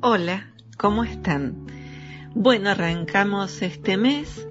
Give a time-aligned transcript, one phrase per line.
[0.00, 1.66] Hola, ¿cómo están?
[2.32, 4.46] Bueno, arrancamos este mes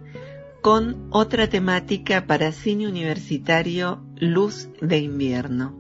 [0.61, 5.73] con otra temática para cine universitario Luz de invierno.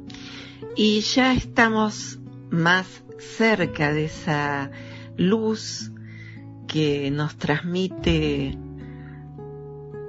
[0.77, 2.17] Y ya estamos
[2.49, 4.71] más cerca de esa
[5.17, 5.91] luz
[6.65, 8.57] que nos transmite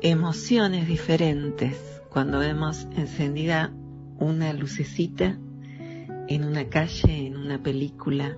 [0.03, 1.77] emociones diferentes
[2.11, 3.73] cuando vemos encendida
[4.21, 5.37] una lucecita
[6.29, 8.37] en una calle, en una película,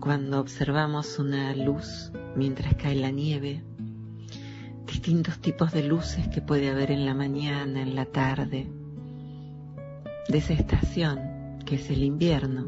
[0.00, 3.62] cuando observamos una luz mientras cae la nieve,
[4.86, 8.72] distintos tipos de luces que puede haber en la mañana, en la tarde,
[10.28, 12.66] de esa estación que es el invierno,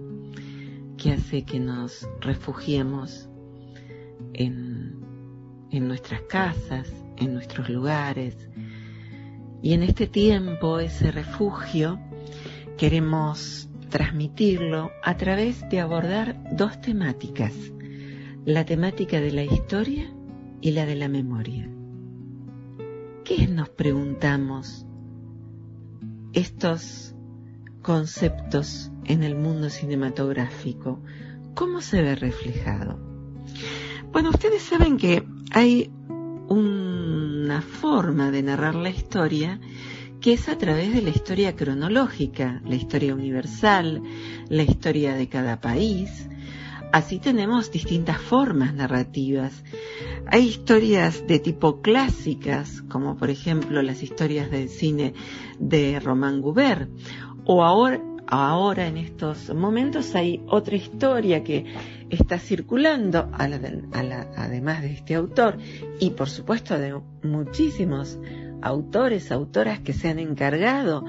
[0.98, 3.28] que hace que nos refugiemos
[4.34, 5.00] en,
[5.70, 8.36] en nuestras casas, en nuestros lugares.
[9.62, 11.98] Y en este tiempo ese refugio
[12.76, 17.52] queremos transmitirlo a través de abordar dos temáticas,
[18.46, 20.10] la temática de la historia
[20.62, 21.68] y la de la memoria.
[23.22, 24.86] ¿Qué nos preguntamos
[26.32, 27.14] estos
[27.82, 31.02] conceptos en el mundo cinematográfico?
[31.54, 32.98] ¿Cómo se ve reflejado?
[34.10, 35.92] Bueno, ustedes saben que hay
[36.48, 39.60] una forma de narrar la historia
[40.22, 44.02] que es a través de la historia cronológica, la historia universal,
[44.48, 46.28] la historia de cada país.
[46.92, 49.64] Así tenemos distintas formas narrativas.
[50.28, 55.12] Hay historias de tipo clásicas, como por ejemplo las historias del cine
[55.58, 56.88] de Román Goubert,
[57.44, 61.64] o ahora, ahora en estos momentos hay otra historia que
[62.10, 65.58] está circulando, además de este autor,
[65.98, 68.20] y por supuesto de muchísimos
[68.62, 71.04] autores, autoras que se han encargado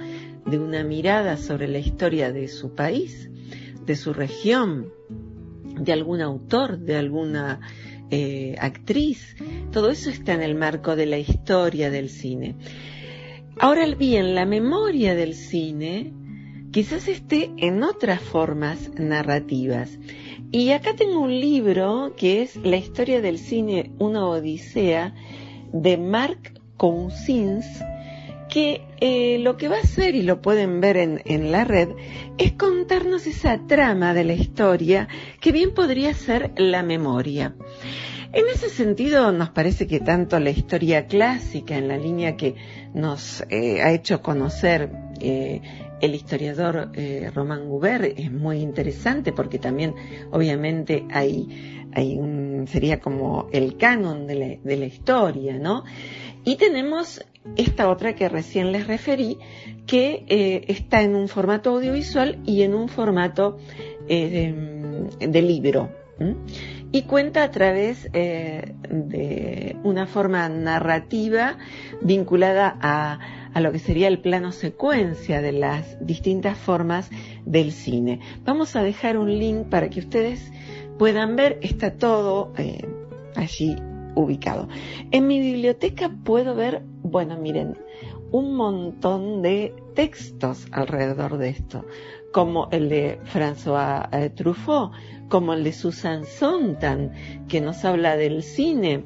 [0.45, 3.29] de una mirada sobre la historia de su país,
[3.85, 4.91] de su región,
[5.79, 7.61] de algún autor, de alguna
[8.11, 9.35] eh, actriz.
[9.71, 12.55] Todo eso está en el marco de la historia del cine.
[13.59, 16.11] Ahora bien, la memoria del cine
[16.71, 19.99] quizás esté en otras formas narrativas.
[20.51, 25.15] Y acá tengo un libro que es La historia del cine, una odisea,
[25.71, 26.52] de Mark
[26.83, 27.65] Cousins,
[28.49, 31.87] que eh, lo que va a hacer, y lo pueden ver en, la red,
[32.37, 35.07] es contarnos esa trama de la historia
[35.39, 37.55] que bien podría ser la memoria.
[38.33, 42.55] En ese sentido, nos parece que tanto la historia clásica, en la línea que
[42.93, 44.91] nos eh, ha hecho conocer
[45.21, 45.61] eh,
[46.01, 46.91] el historiador
[47.33, 49.95] Román Goubert, es muy interesante porque también,
[50.31, 51.85] obviamente, hay,
[52.67, 55.85] sería como el canon de la historia, ¿no?
[56.45, 57.23] Y tenemos
[57.55, 59.37] esta otra que recién les referí,
[59.85, 63.57] que eh, está en un formato audiovisual y en un formato
[64.07, 64.53] eh,
[65.19, 65.89] de, libro.
[66.91, 71.57] Y cuenta a través eh, de una forma narrativa
[72.01, 73.19] vinculada a,
[73.53, 77.09] a, lo que sería el plano secuencia de las distintas formas
[77.45, 78.19] del cine.
[78.45, 80.51] Vamos a dejar un link para que ustedes
[80.97, 82.53] puedan ver, está todo
[83.35, 83.75] allí
[84.15, 84.67] ubicado.
[85.11, 87.77] En mi biblioteca puedo ver, bueno, miren,
[88.31, 91.85] un montón de textos alrededor de esto,
[92.31, 94.91] como el de François eh, Truffaut,
[95.29, 97.11] como el de Susan Sontag,
[97.47, 99.03] que nos habla del cine,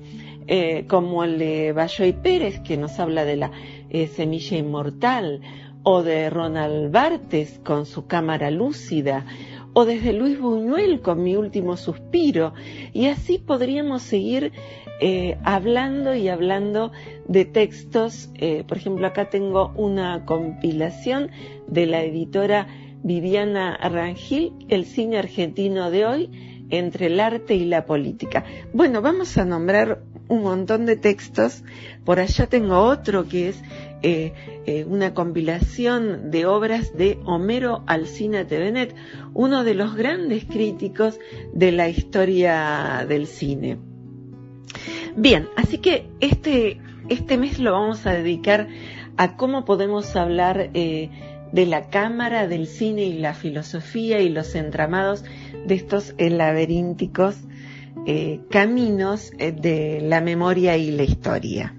[0.47, 3.51] eh, como el de Bayoy Pérez, que nos habla de la
[3.89, 5.41] eh, semilla inmortal,
[5.83, 9.25] o de Ronald Bartes con su cámara lúcida,
[9.73, 12.53] o desde Luis Buñuel con mi último suspiro,
[12.93, 14.51] y así podríamos seguir
[14.99, 16.91] eh, hablando y hablando
[17.27, 18.29] de textos.
[18.35, 21.29] Eh, por ejemplo, acá tengo una compilación
[21.67, 22.67] de la editora
[23.03, 26.31] Viviana Rangil, El cine argentino de hoy,
[26.69, 28.43] entre el arte y la política.
[28.73, 31.63] Bueno, vamos a nombrar un montón de textos.
[32.03, 33.61] Por allá tengo otro que es
[34.03, 34.33] eh,
[34.67, 38.93] eh, una compilación de obras de Homero Alcina Tevenet,
[39.33, 41.19] uno de los grandes críticos
[41.53, 43.79] de la historia del cine.
[45.15, 46.79] Bien, así que este,
[47.09, 48.67] este mes lo vamos a dedicar
[49.17, 51.09] a cómo podemos hablar eh,
[51.51, 55.23] de la cámara, del cine y la filosofía y los entramados
[55.65, 57.35] de estos laberínticos
[58.49, 61.76] caminos de la memoria y la historia.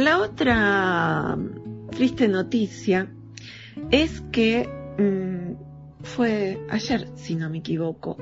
[0.00, 1.36] La otra
[1.90, 3.12] triste noticia
[3.90, 4.66] es que
[4.96, 8.16] mmm, fue ayer, si no me equivoco,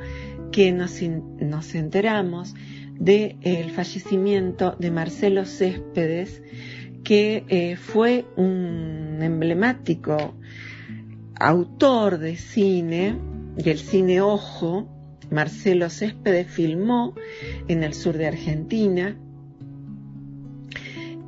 [0.51, 2.55] que nos, nos enteramos
[2.99, 6.43] del de, fallecimiento de Marcelo Céspedes,
[7.05, 10.35] que eh, fue un emblemático
[11.39, 13.17] autor de cine,
[13.55, 14.89] del cine ojo,
[15.31, 17.15] Marcelo Céspedes filmó
[17.69, 19.17] en el sur de Argentina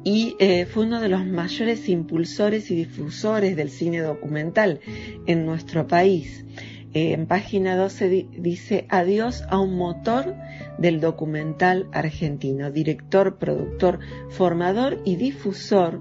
[0.05, 4.81] y eh, fue uno de los mayores impulsores y difusores del cine documental
[5.27, 6.45] en nuestro país.
[6.93, 10.35] Eh, en página 12 dice adiós a un motor
[10.79, 14.01] del documental argentino, director, productor,
[14.31, 16.01] formador y difusor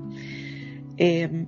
[0.98, 1.46] eh,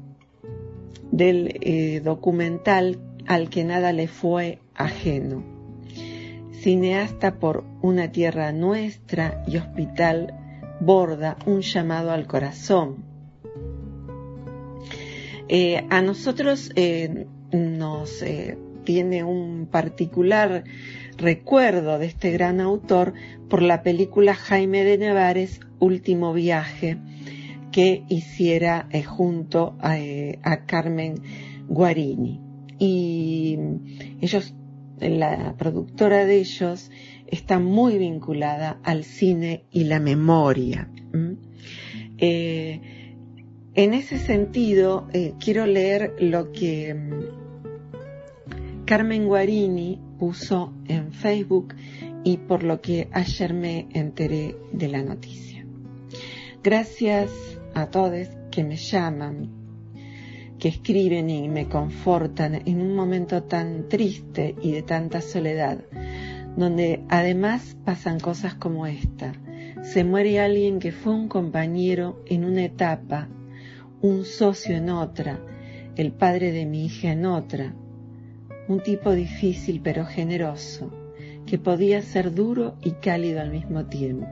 [1.12, 5.44] del documental al que nada le fue ajeno.
[6.52, 10.41] Cineasta por Una Tierra Nuestra y Hospital
[10.82, 13.06] borda un llamado al corazón.
[15.48, 20.64] Eh, a nosotros eh, nos eh, tiene un particular
[21.18, 23.14] recuerdo de este gran autor
[23.50, 26.98] por la película Jaime de Nevares, Último Viaje,
[27.72, 29.98] que hiciera junto a,
[30.44, 31.16] a Carmen
[31.68, 32.42] Guarini.
[32.80, 33.58] Y
[34.20, 34.56] ellos,
[35.02, 36.92] la productora de ellos,
[37.28, 40.90] está muy vinculada al cine y la memoria.
[42.18, 42.82] Eh,
[43.74, 51.74] en ese sentido, eh, quiero leer lo que mm, Carmen Guarini puso en Facebook
[52.24, 55.66] y por lo que ayer me enteré de la noticia.
[56.64, 57.32] Gracias
[57.74, 59.50] a todos que me llaman,
[60.62, 65.80] que escriben y me confortan en un momento tan triste y de tanta soledad
[66.56, 69.34] donde además pasan cosas como esta.
[69.84, 73.30] Se muere alguien que fue un compañero en una etapa,
[74.02, 75.40] un socio en otra,
[75.96, 77.74] el padre de mi hija en otra,
[78.68, 80.92] un tipo difícil pero generoso,
[81.46, 84.28] que podía ser duro y cálido al mismo tiempo.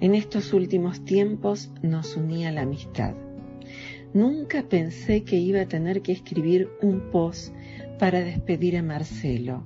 [0.00, 3.14] En estos últimos tiempos nos unía la amistad.
[4.14, 7.54] Nunca pensé que iba a tener que escribir un post
[7.98, 9.62] para despedir a Marcelo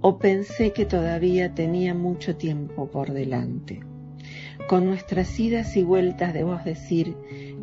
[0.00, 3.80] o pensé que todavía tenía mucho tiempo por delante.
[4.66, 7.14] Con nuestras idas y vueltas debo decir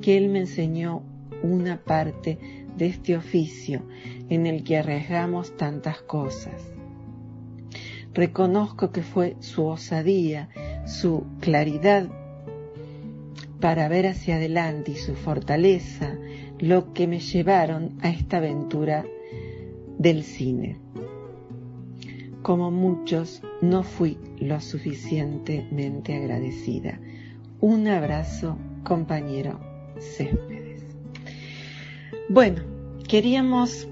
[0.02, 1.02] que Él me enseñó
[1.42, 2.38] una parte
[2.78, 3.82] de este oficio
[4.30, 6.62] en el que arriesgamos tantas cosas.
[8.14, 10.50] Reconozco que fue su osadía,
[10.86, 12.08] su claridad
[13.60, 16.16] para ver hacia adelante y su fortaleza
[16.60, 19.06] lo que me llevaron a esta aventura
[19.98, 20.80] del cine
[22.48, 26.98] como muchos, no fui lo suficientemente agradecida.
[27.60, 29.60] Un abrazo, compañero
[30.00, 30.82] Céspedes.
[32.30, 32.62] Bueno,
[33.06, 33.90] queríamos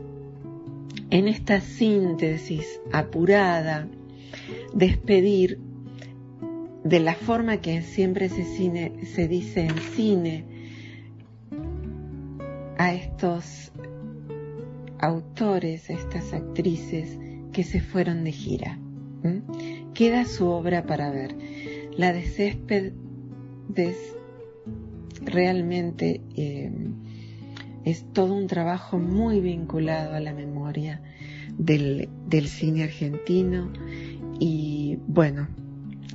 [1.09, 3.89] en esta síntesis apurada
[4.73, 5.59] despedir
[6.85, 10.45] de la forma que siempre se, dice en cine
[12.77, 13.71] a estos
[14.99, 17.17] autores, a estas actrices
[17.51, 18.79] que se fueron de gira.
[19.95, 21.35] Queda su obra para ver.
[21.97, 22.93] La de Céspedes
[25.23, 26.71] realmente eh,
[27.83, 31.01] es todo un trabajo muy vinculado a la memoria
[31.57, 33.73] del cine argentino
[34.39, 35.47] y bueno,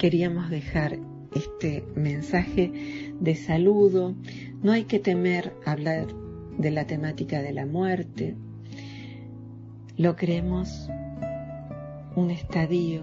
[0.00, 0.98] queríamos dejar
[1.34, 4.14] este mensaje de saludo.
[4.62, 6.06] No hay que temer hablar
[6.56, 8.34] de la temática de la muerte.
[9.98, 10.88] Lo creemos
[12.16, 13.02] un estadio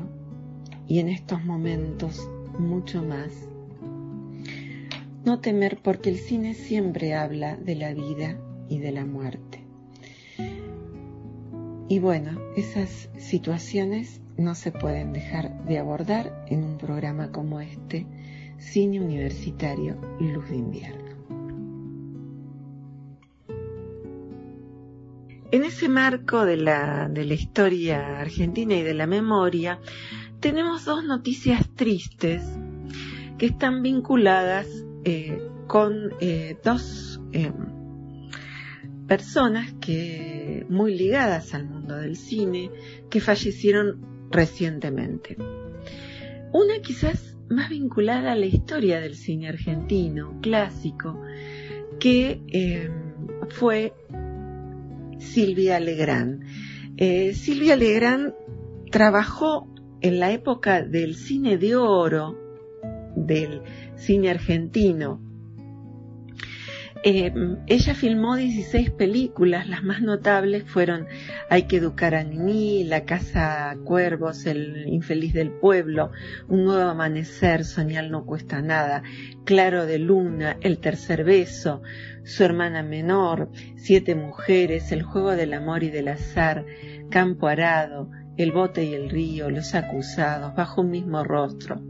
[0.88, 3.32] y en estos momentos mucho más.
[5.24, 9.57] No temer porque el cine siempre habla de la vida y de la muerte.
[11.90, 18.06] Y bueno, esas situaciones no se pueden dejar de abordar en un programa como este,
[18.58, 21.08] Cine Universitario Luz de Invierno.
[25.50, 29.80] En ese marco de la, de la historia argentina y de la memoria,
[30.42, 32.44] tenemos dos noticias tristes
[33.38, 34.68] que están vinculadas
[35.06, 37.54] eh, con eh, dos eh,
[39.08, 42.72] personas que muy ligadas al mundo del cine
[43.10, 45.38] que fallecieron recientemente.
[46.54, 51.22] Una quizás más vinculada a la historia del cine argentino clásico,
[52.00, 52.42] que
[53.50, 53.94] fue
[55.20, 56.44] Silvia Legrand.
[56.98, 58.34] Eh, Silvia Legrand
[58.92, 59.68] trabajó
[60.02, 62.38] en la época del cine de oro,
[63.16, 63.62] del
[63.96, 65.22] cine argentino.
[67.04, 67.32] Eh,
[67.68, 71.08] ella filmó 16 películas, las más notables fueron
[71.50, 76.12] Hay que educar a Nini, La Casa Cuervos, El Infeliz del Pueblo,
[76.48, 79.04] Un Nuevo Amanecer, Soñar no cuesta nada,
[79.44, 81.82] Claro de Luna, El Tercer Beso,
[82.24, 86.66] su hermana menor, siete mujeres, el juego del amor y del azar,
[87.10, 91.82] campo arado, El bote y el río, Los acusados, Bajo un mismo rostro.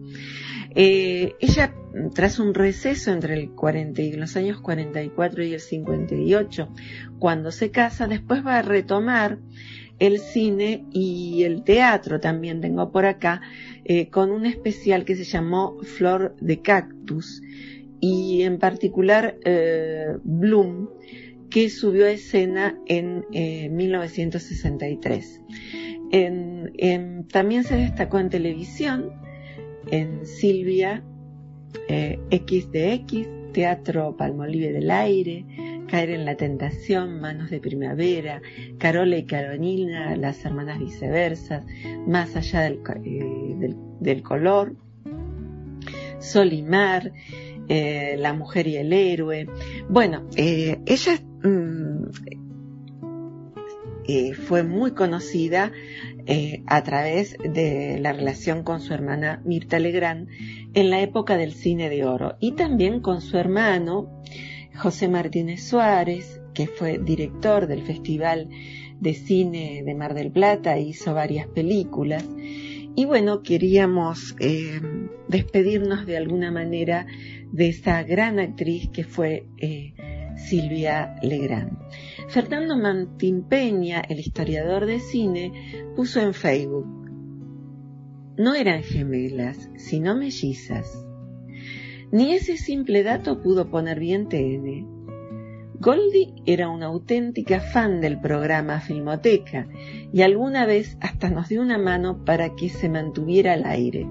[0.79, 1.73] Eh, ella,
[2.13, 6.69] tras un receso entre el 40 y los años 44 y el 58,
[7.17, 9.39] cuando se casa, después va a retomar
[9.97, 13.41] el cine y el teatro también tengo por acá,
[13.85, 17.41] eh, con un especial que se llamó Flor de Cactus
[17.99, 20.89] y en particular eh, Bloom,
[21.49, 25.41] que subió a escena en 1963.
[26.11, 29.25] Eh, también se destacó en televisión,
[29.91, 31.03] en Silvia
[31.87, 35.45] eh, XDX, Teatro Palmolive del Aire,
[35.87, 38.41] Caer en la Tentación, Manos de Primavera,
[38.77, 41.65] Carola y Carolina, Las Hermanas Viceversas,
[42.05, 44.75] Más allá del, eh, del, color,
[46.19, 47.13] Sol y Mar,
[47.69, 49.47] eh, La Mujer y el Héroe.
[49.89, 52.46] Bueno, eh, ella mm,
[54.47, 55.71] fue muy conocida
[56.65, 60.27] a través de la relación con su hermana Mirta Legrand
[60.73, 64.23] en la época del cine de oro y también con su hermano
[64.77, 68.49] José Martínez Suárez, que fue director del Festival
[68.99, 72.23] de Cine de Mar del Plata, hizo varias películas.
[72.95, 74.79] Y bueno, queríamos eh,
[75.27, 77.05] despedirnos de alguna manera
[77.51, 79.93] de esa gran actriz que fue eh,
[80.35, 81.77] Silvia Legrand.
[82.27, 85.53] Fernando Martín Peña, el historiador de cine,
[85.95, 86.85] puso en Facebook,
[88.37, 91.05] no eran gemelas, sino mellizas.
[92.11, 94.97] Ni ese simple dato pudo poner bien TN.
[95.79, 99.67] Goldie era una auténtica fan del programa Filmoteca
[100.11, 104.05] y alguna vez hasta nos dio una mano para que se mantuviera al aire.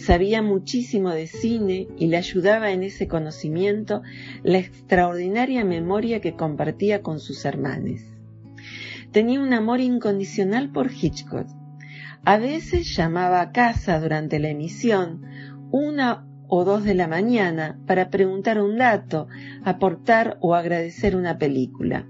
[0.00, 4.00] Sabía muchísimo de cine y le ayudaba en ese conocimiento
[4.42, 8.00] la extraordinaria memoria que compartía con sus hermanos.
[9.12, 11.46] Tenía un amor incondicional por Hitchcock.
[12.24, 15.22] A veces llamaba a casa durante la emisión
[15.70, 19.28] una o dos de la mañana para preguntar un dato,
[19.64, 22.06] aportar o agradecer una película.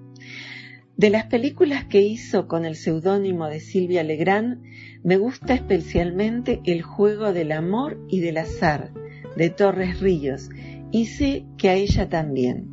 [0.97, 4.62] De las películas que hizo con el seudónimo de Silvia Legrand,
[5.02, 8.92] me gusta especialmente El juego del amor y del azar,
[9.37, 10.50] de Torres Ríos,
[10.90, 12.68] y sé que a ella también.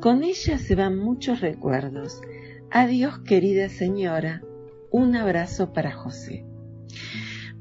[0.00, 2.20] Con ella se van muchos recuerdos.
[2.70, 4.42] Adiós, querida señora.
[4.90, 6.44] Un abrazo para José.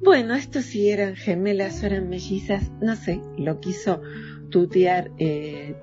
[0.04, 4.02] Bueno, esto si eran gemelas o eran mellizas, no sé, lo quiso
[4.50, 5.76] tutear, eh,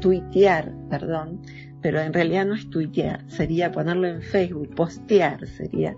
[0.00, 1.42] tuitear, perdón,
[1.84, 5.94] pero en realidad no es tuitear, sería ponerlo en Facebook, postear sería.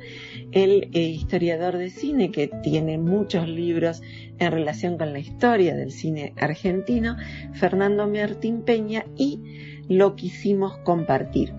[0.50, 4.02] El eh, historiador de cine que tiene muchos libros
[4.40, 7.16] en relación con la historia del cine argentino,
[7.52, 9.38] Fernando Martín Peña, y
[9.88, 11.52] lo quisimos compartir.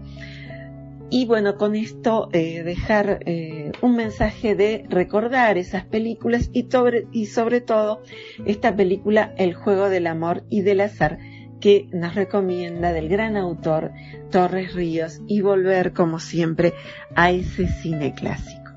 [1.10, 7.08] Y bueno, con esto eh, dejar eh, un mensaje de recordar esas películas y sobre,
[7.14, 8.02] y sobre todo
[8.46, 11.18] esta película El juego del amor y del azar
[11.60, 13.92] que nos recomienda del gran autor
[14.32, 16.74] Torres Ríos y volver como siempre
[17.16, 18.72] a ese cine clásico.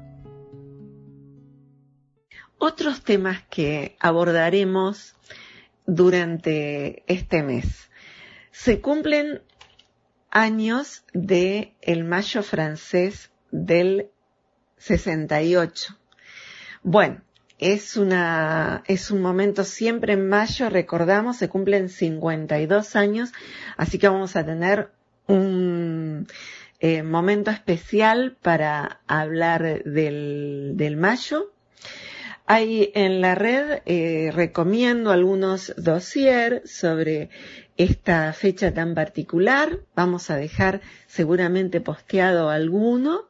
[2.59, 5.15] Otros temas que abordaremos
[5.87, 7.91] durante este mes.
[8.51, 9.43] Se cumplen
[10.31, 14.11] años de el mayo francés del
[14.77, 15.97] 68.
[16.83, 17.23] Bueno,
[17.61, 23.33] es una, es un momento siempre en mayo, recordamos, se cumplen 52 años,
[23.77, 24.89] así que vamos a tener
[25.27, 26.27] un
[26.81, 31.53] eh, momento especial para hablar del, del mayo.
[32.47, 37.29] Hay en la red, eh, recomiendo algunos dossiers sobre
[37.77, 39.81] esta fecha tan particular.
[39.95, 43.30] Vamos a dejar seguramente posteado alguno,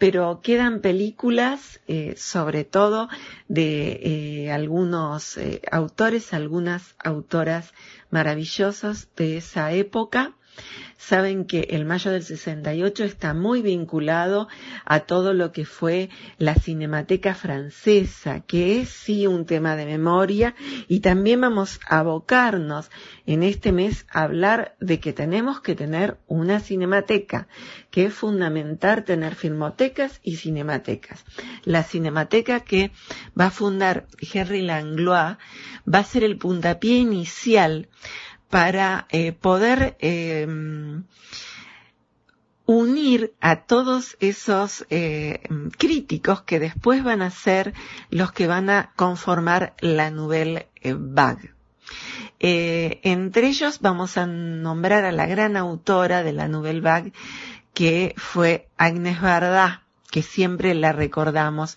[0.00, 3.10] pero quedan películas, eh, sobre todo
[3.48, 4.00] de
[4.46, 7.74] eh, algunos eh, autores, algunas autoras
[8.08, 10.32] maravillosas de esa época
[10.96, 14.48] Saben que el mayo del 68 está muy vinculado
[14.84, 20.54] a todo lo que fue la Cinemateca Francesa, que es sí un tema de memoria
[20.88, 22.90] y también vamos a abocarnos
[23.26, 27.48] en este mes a hablar de que tenemos que tener una cinemateca,
[27.90, 31.24] que es fundamental tener filmotecas y cinematecas.
[31.64, 32.92] La cinemateca que
[33.38, 35.38] va a fundar Henry Langlois
[35.92, 37.88] va a ser el puntapié inicial
[38.50, 41.04] para eh, poder em,
[42.66, 45.40] unir a todos esos eh,
[45.78, 47.72] críticos que después van a ser
[48.10, 51.54] los que van a conformar la Nouvelle Vague.
[52.40, 57.12] Eh, entre ellos vamos a nombrar a la gran autora de la Nouvelle Vague,
[57.72, 61.76] que fue Agnes Varda, que siempre la recordamos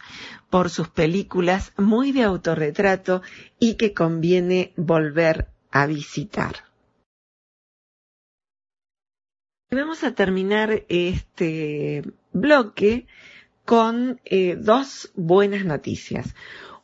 [0.49, 3.21] por sus películas muy de autorretrato
[3.59, 6.53] y que conviene volver a visitar.
[9.71, 13.07] Vamos a terminar este bloque
[13.65, 16.35] con eh, dos buenas noticias.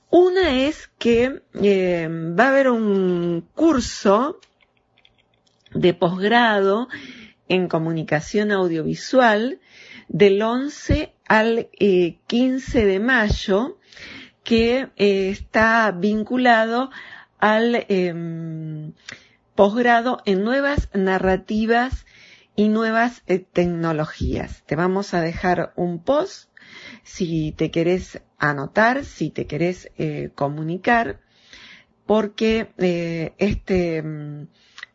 [0.10, 4.40] Una es que eh, va a haber un curso
[5.72, 6.88] de posgrado
[7.48, 9.60] en comunicación audiovisual
[10.08, 13.78] del 11 al 15 eh, de mayo
[14.44, 16.90] que está vinculado
[17.40, 18.94] al em,
[19.56, 22.06] posgrado en nuevas narrativas
[22.56, 24.64] y nuevas eh, tecnologías.
[24.66, 26.50] Te vamos a dejar un post
[27.04, 29.90] si te querés anotar, si te querés
[30.36, 31.20] comunicar,
[32.06, 32.70] porque
[33.38, 34.48] este, em,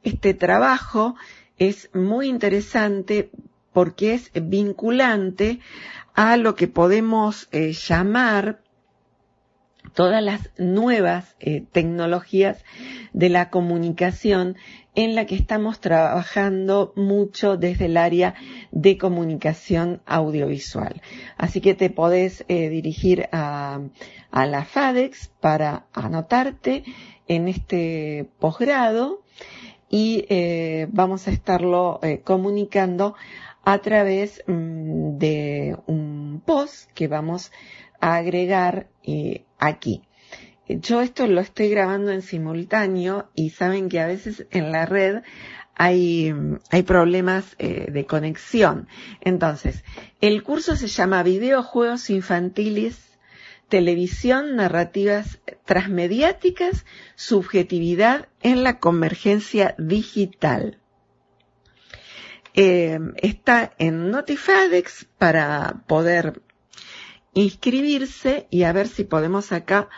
[0.03, 1.17] este trabajo
[1.59, 3.31] es muy interesante
[3.73, 5.61] porque es vinculante
[6.15, 8.63] a lo que podemos eh, llamar
[9.95, 12.65] todas las nuevas eh, tecnologías
[13.13, 14.57] de la comunicación
[14.95, 18.35] en la que estamos trabajando mucho desde el área
[18.71, 21.01] de comunicación audiovisual.
[21.37, 23.81] Así que te podés eh, dirigir a,
[24.33, 26.85] la FADEX para anotarte
[27.29, 29.23] en este posgrado
[29.89, 30.27] y
[30.91, 33.15] vamos a estarlo comunicando
[33.65, 37.51] a través mm, de un post que vamos
[38.01, 40.03] a agregar eh, aquí.
[40.67, 45.23] Yo esto lo estoy grabando en simultáneo y saben que a veces en la red
[45.75, 46.35] hay,
[46.71, 48.89] hay problemas eh, de conexión.
[49.21, 49.85] Entonces,
[50.21, 52.99] el curso se llama Videojuegos Infantiles,
[53.69, 56.87] Televisión, Narrativas Transmediáticas,
[57.17, 60.79] Subjetividad en la Convergencia Digital.
[62.55, 66.41] Eh, está en Notifadex para poder
[67.35, 69.89] inscribirse y a ver si podemos acá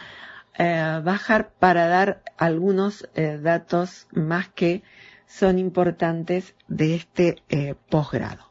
[0.58, 4.82] eh, bajar para dar algunos eh, datos más que
[5.26, 8.46] son importantes de este posgrado.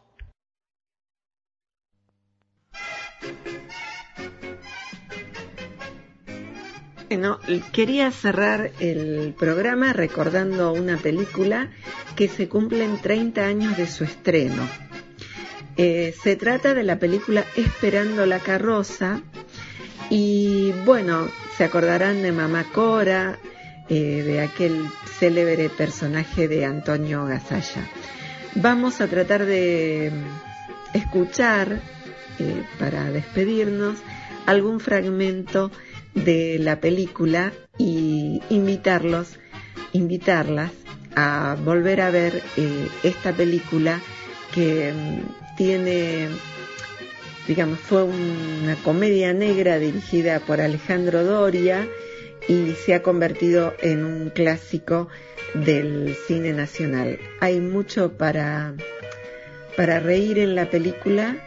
[7.07, 7.39] Bueno,
[7.71, 11.69] quería cerrar el programa recordando una película
[12.15, 14.84] que se cumplen 30 años de su estreno.
[15.77, 19.21] Eh, se trata de la película Esperando la carroza
[20.09, 23.39] y bueno, se acordarán de Mamá Cora,
[23.89, 24.85] eh, de aquel
[25.19, 27.87] célebre personaje de Antonio Gasalla.
[28.55, 30.11] Vamos a tratar de
[30.93, 31.81] escuchar,
[32.39, 33.97] eh, para despedirnos,
[34.45, 35.71] algún fragmento
[36.13, 39.37] de la película y invitarlos,
[39.91, 40.71] invitarlas
[41.15, 43.99] a volver a ver eh, esta película
[44.53, 46.29] que mm, tiene,
[47.47, 51.87] digamos, fue una comedia negra dirigida por Alejandro Doria
[52.47, 55.07] y se ha convertido en un clásico
[55.53, 57.19] del cine nacional.
[57.39, 58.75] Hay mucho para,
[59.75, 61.37] para reír en la película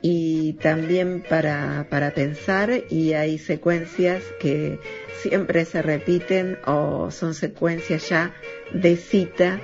[0.00, 4.78] y también para, para pensar y hay secuencias que
[5.22, 8.32] siempre se repiten o son secuencias ya
[8.72, 9.60] de cita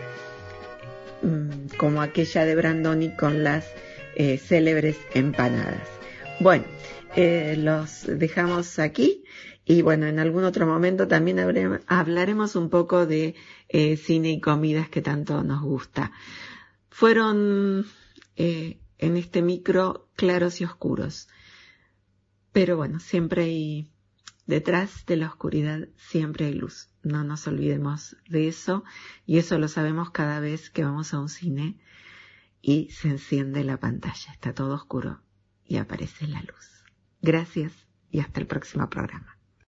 [1.25, 3.67] mm, como aquella de Brandoni con las
[4.17, 5.89] eh, célebres empanadas.
[6.41, 6.65] Bueno,
[7.17, 9.25] eh, los dejamos aquí
[9.65, 11.39] y bueno, en algún otro momento también
[11.87, 13.35] hablaremos un poco de
[13.69, 16.13] eh, cine y comidas que tanto nos gusta.
[16.91, 17.87] Fueron
[18.37, 21.29] en este micro claros y oscuros.
[22.53, 23.91] Pero bueno, siempre hay,
[24.47, 26.91] detrás de la oscuridad siempre hay luz.
[27.03, 28.85] No nos olvidemos de eso
[29.27, 31.79] y eso lo sabemos cada vez que vamos a un cine
[32.63, 34.33] y se enciende la pantalla.
[34.33, 35.21] Está todo oscuro
[35.65, 36.85] y aparece la luz.
[37.21, 37.73] Gracias
[38.11, 39.34] y hasta el próximo programa.